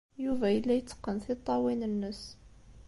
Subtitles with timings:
[0.23, 2.21] Yuba yella yetteqqen tiṭṭawin-nnes.